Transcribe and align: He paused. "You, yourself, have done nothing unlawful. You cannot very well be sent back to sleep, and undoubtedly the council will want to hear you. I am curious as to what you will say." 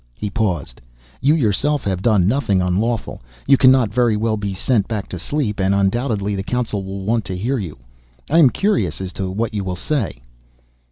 He 0.15 0.31
paused. 0.31 0.81
"You, 1.21 1.35
yourself, 1.35 1.83
have 1.83 2.01
done 2.01 2.27
nothing 2.27 2.59
unlawful. 2.59 3.21
You 3.45 3.55
cannot 3.55 3.93
very 3.93 4.17
well 4.17 4.35
be 4.35 4.51
sent 4.51 4.87
back 4.87 5.07
to 5.09 5.19
sleep, 5.19 5.59
and 5.59 5.75
undoubtedly 5.75 6.33
the 6.33 6.41
council 6.41 6.83
will 6.83 7.01
want 7.05 7.23
to 7.25 7.37
hear 7.37 7.59
you. 7.59 7.77
I 8.27 8.39
am 8.39 8.49
curious 8.49 8.99
as 8.99 9.13
to 9.13 9.29
what 9.29 9.53
you 9.53 9.63
will 9.63 9.75
say." 9.75 10.23